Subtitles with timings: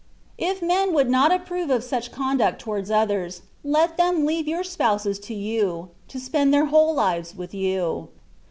[0.39, 5.19] If men would not approve of such conduct towards others, let them leave your spouses
[5.19, 8.09] to you, to spend their whole Uves with you.